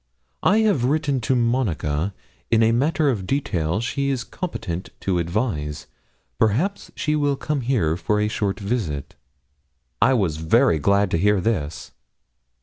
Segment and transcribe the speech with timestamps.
[0.41, 2.15] I have written to Monica:
[2.49, 5.85] in a matter of detail she is competent to advise;
[6.39, 9.13] perhaps she will come here for a short visit.'
[10.01, 11.91] I was very glad to hear this.